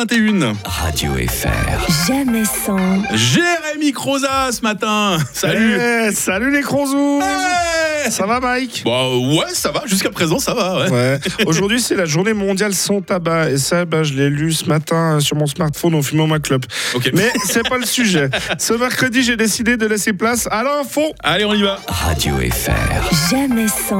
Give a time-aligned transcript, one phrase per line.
[0.00, 0.54] 21.
[0.64, 2.08] Radio FR.
[2.08, 3.02] Jamais sans.
[3.14, 5.18] Jérémy Croza ce matin.
[5.34, 5.76] Salut.
[5.78, 7.59] Eh, salut les Crozous Ouais.
[8.08, 8.82] Ça va Mike?
[8.84, 9.82] Bah ouais, ça va.
[9.86, 10.84] Jusqu'à présent, ça va.
[10.84, 10.90] Ouais.
[10.90, 11.20] Ouais.
[11.46, 15.16] Aujourd'hui c'est la journée mondiale sans tabac et ça bah, je l'ai lu ce matin
[15.16, 16.64] euh, sur mon smartphone en fumant ma clope.
[16.94, 17.10] Ok.
[17.14, 18.30] Mais c'est pas le sujet.
[18.58, 21.02] Ce mercredi j'ai décidé de laisser place à l'info.
[21.22, 21.78] Allez, on y va.
[21.88, 23.30] Radio FR.
[23.30, 23.98] Jamais sans.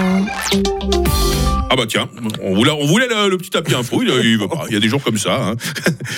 [1.72, 2.08] Ah bah tiens,
[2.42, 4.00] on voulait, on voulait le, le petit tapis info.
[4.02, 4.38] Il, il.
[4.68, 5.38] Il y a des jours comme ça.
[5.40, 5.54] hein.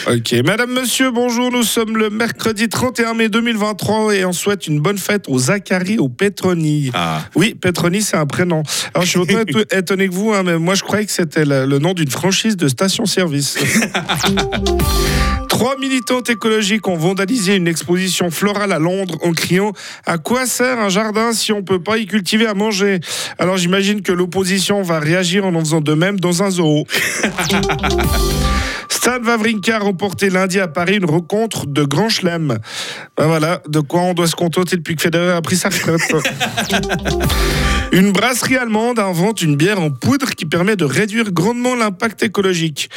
[0.07, 1.51] Ok, madame, monsieur, bonjour.
[1.53, 5.99] Nous sommes le mercredi 31 mai 2023 et on souhaite une bonne fête aux Zachary,
[5.99, 6.91] aux Petroni.
[6.95, 7.21] Ah.
[7.35, 8.63] Oui, Petroni, c'est un prénom.
[8.95, 11.45] Alors, je suis autant éto- étonné que vous, hein, mais moi, je croyais que c'était
[11.45, 13.59] le, le nom d'une franchise de station-service.
[15.49, 19.73] Trois militantes écologiques ont vandalisé une exposition florale à Londres en criant
[20.07, 23.01] À quoi sert un jardin si on peut pas y cultiver à manger?
[23.39, 26.85] Alors, j'imagine que l'opposition va réagir en en faisant de même dans un zoo.
[29.03, 32.59] Stan Wawrinka a remporté lundi à Paris une rencontre de Grand Chelem.
[33.17, 36.01] Ben voilà, de quoi on doit se contenter depuis que Federer a pris sa retraite.
[37.93, 42.89] Une brasserie allemande invente une bière en poudre qui permet de réduire grandement l'impact écologique.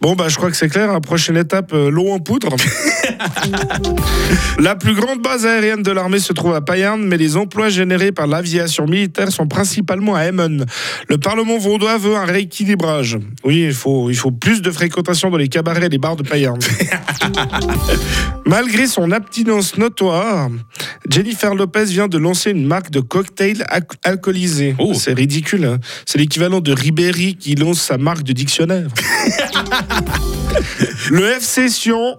[0.00, 0.92] Bon, bah, je crois que c'est clair.
[0.92, 2.54] La prochaine étape, euh, l'eau en poudre.
[4.60, 8.12] La plus grande base aérienne de l'armée se trouve à Payerne, mais les emplois générés
[8.12, 10.64] par l'aviation militaire sont principalement à Emmen.
[11.08, 13.18] Le Parlement vaudois veut un rééquilibrage.
[13.42, 16.24] Oui, il faut, il faut plus de fréquentation dans les cabarets et les bars de
[16.24, 16.58] Payerne.
[18.46, 20.48] Malgré son abstinence notoire,
[21.08, 24.74] Jennifer Lopez vient de lancer une marque de cocktails al- alcoolisés.
[24.80, 24.92] Oh.
[24.94, 25.64] C'est ridicule.
[25.64, 25.78] hein.
[26.06, 28.88] C'est l'équivalent de Ribéry qui lance sa marque de dictionnaire.
[31.10, 32.18] Le FC Sion.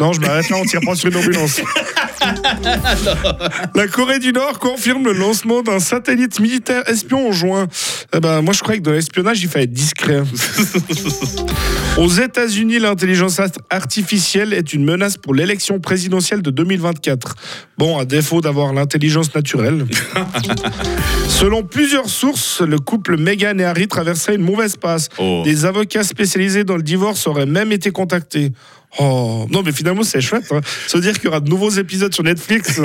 [0.00, 1.60] Non, je m'arrête là, on tire pas sur une ambulance.
[3.74, 7.66] La Corée du Nord confirme le lancement d'un satellite militaire espion en juin.
[8.14, 10.22] Eh ben, moi, je croyais que dans l'espionnage, il fallait être discret.
[11.98, 17.34] Aux États-Unis, l'intelligence art- artificielle est une menace pour l'élection présidentielle de 2024.
[17.76, 19.84] Bon, à défaut d'avoir l'intelligence naturelle.
[21.28, 25.10] Selon plusieurs sources, le couple Meghan et Harry traversait une mauvaise passe.
[25.18, 25.42] Oh.
[25.44, 28.52] Des avocats spécialisés dans le divorce auraient même été contactés.
[28.98, 30.44] Oh, non, mais finalement, c'est chouette.
[30.50, 30.60] Hein.
[30.86, 32.78] Se dire qu'il y aura de nouveaux épisodes sur Netflix.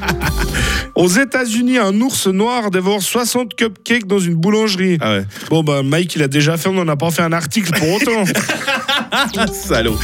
[0.94, 4.98] Aux États-Unis, un ours noir dévore 60 cupcakes dans une boulangerie.
[5.00, 5.24] Ah ouais.
[5.48, 7.92] Bon, bah, Mike, il a déjà fait, on n'en a pas fait un article pour
[7.94, 8.24] autant.
[9.52, 9.98] Salaud.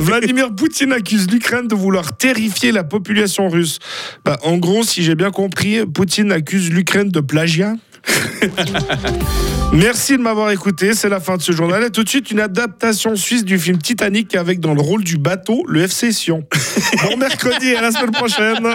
[0.00, 3.78] Vladimir Poutine accuse l'Ukraine de vouloir terrifier la population russe.
[4.24, 7.74] Bah, en gros, si j'ai bien compris, Poutine accuse l'Ukraine de plagiat.
[9.72, 11.84] Merci de m'avoir écouté, c'est la fin de ce journal.
[11.84, 15.18] Et tout de suite, une adaptation suisse du film Titanic avec dans le rôle du
[15.18, 16.42] bateau le FC Sion.
[17.10, 18.66] Bon mercredi, à la semaine prochaine.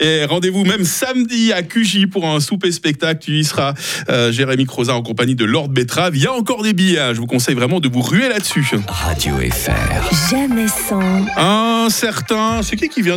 [0.00, 3.20] Et rendez-vous même samedi à QJ pour un souper spectacle.
[3.24, 3.74] Tu y seras,
[4.08, 6.16] euh, Jérémy Croza, en compagnie de Lord Betrave.
[6.16, 6.98] Il y a encore des billets.
[6.98, 7.12] hein.
[7.14, 8.66] Je vous conseille vraiment de vous ruer là-dessus.
[8.88, 10.30] Radio FR.
[10.30, 11.00] Jamais sans.
[11.36, 12.62] Un certain.
[12.62, 13.16] C'est qui qui vient